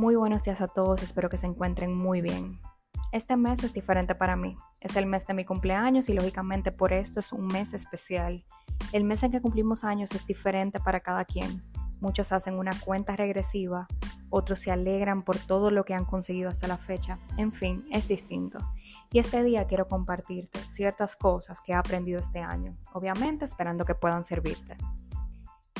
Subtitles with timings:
[0.00, 2.58] Muy buenos días a todos, espero que se encuentren muy bien.
[3.12, 4.56] Este mes es diferente para mí.
[4.80, 8.46] Es el mes de mi cumpleaños y lógicamente por esto es un mes especial.
[8.92, 11.62] El mes en que cumplimos años es diferente para cada quien.
[12.00, 13.88] Muchos hacen una cuenta regresiva,
[14.30, 17.18] otros se alegran por todo lo que han conseguido hasta la fecha.
[17.36, 18.58] En fin, es distinto.
[19.12, 23.94] Y este día quiero compartirte ciertas cosas que he aprendido este año, obviamente esperando que
[23.94, 24.78] puedan servirte.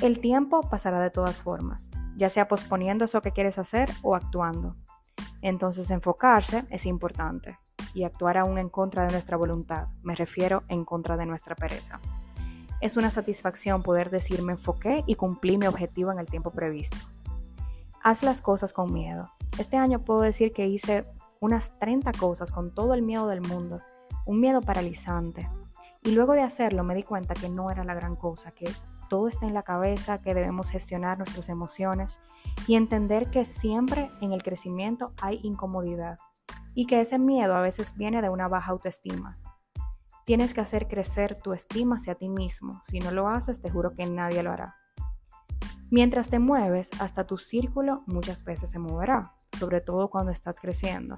[0.00, 4.76] El tiempo pasará de todas formas, ya sea posponiendo eso que quieres hacer o actuando.
[5.42, 7.58] Entonces enfocarse es importante
[7.92, 12.00] y actuar aún en contra de nuestra voluntad, me refiero en contra de nuestra pereza.
[12.80, 16.96] Es una satisfacción poder decir me enfoqué y cumplí mi objetivo en el tiempo previsto.
[18.02, 19.30] Haz las cosas con miedo.
[19.58, 21.04] Este año puedo decir que hice
[21.40, 23.82] unas 30 cosas con todo el miedo del mundo,
[24.24, 25.46] un miedo paralizante.
[26.02, 28.70] Y luego de hacerlo me di cuenta que no era la gran cosa, que
[29.10, 32.20] todo está en la cabeza, que debemos gestionar nuestras emociones
[32.68, 36.16] y entender que siempre en el crecimiento hay incomodidad
[36.74, 39.36] y que ese miedo a veces viene de una baja autoestima.
[40.24, 42.80] Tienes que hacer crecer tu estima hacia ti mismo.
[42.84, 44.76] Si no lo haces, te juro que nadie lo hará.
[45.90, 51.16] Mientras te mueves, hasta tu círculo muchas veces se moverá, sobre todo cuando estás creciendo.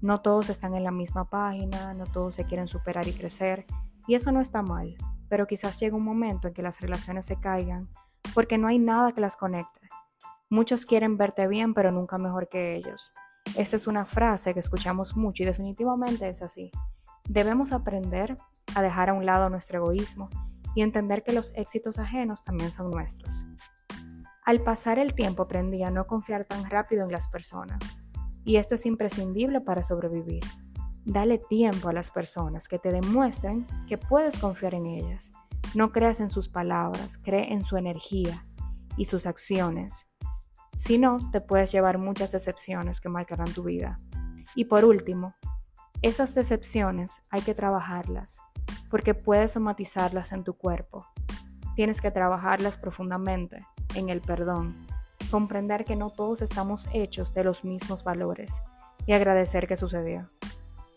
[0.00, 3.64] No todos están en la misma página, no todos se quieren superar y crecer,
[4.08, 4.96] y eso no está mal
[5.28, 7.88] pero quizás llegue un momento en que las relaciones se caigan
[8.34, 9.88] porque no hay nada que las conecte.
[10.50, 13.12] Muchos quieren verte bien, pero nunca mejor que ellos.
[13.56, 16.70] Esta es una frase que escuchamos mucho y definitivamente es así.
[17.28, 18.36] Debemos aprender
[18.74, 20.28] a dejar a un lado nuestro egoísmo
[20.74, 23.46] y entender que los éxitos ajenos también son nuestros.
[24.44, 27.78] Al pasar el tiempo aprendí a no confiar tan rápido en las personas,
[28.44, 30.42] y esto es imprescindible para sobrevivir.
[31.08, 35.32] Dale tiempo a las personas que te demuestren que puedes confiar en ellas.
[35.74, 38.44] No creas en sus palabras, cree en su energía
[38.98, 40.06] y sus acciones.
[40.76, 43.96] Si no, te puedes llevar muchas decepciones que marcarán tu vida.
[44.54, 45.34] Y por último,
[46.02, 48.38] esas decepciones hay que trabajarlas,
[48.90, 51.06] porque puedes somatizarlas en tu cuerpo.
[51.74, 54.86] Tienes que trabajarlas profundamente, en el perdón,
[55.30, 58.60] comprender que no todos estamos hechos de los mismos valores
[59.06, 60.28] y agradecer que sucedió.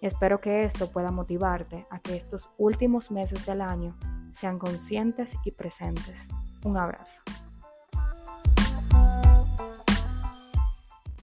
[0.00, 3.98] Espero que esto pueda motivarte a que estos últimos meses del año
[4.30, 6.30] sean conscientes y presentes.
[6.64, 7.22] Un abrazo.